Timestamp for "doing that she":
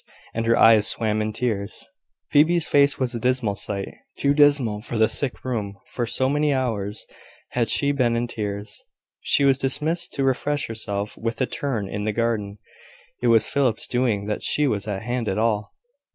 13.85-14.65